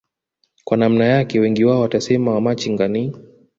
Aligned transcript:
kwa 0.63 0.77
namna 0.77 1.05
yake 1.05 1.39
wengi 1.39 1.63
wao 1.65 1.81
watasema 1.81 2.31
wamachinga 2.33 2.87
ni 2.87 3.13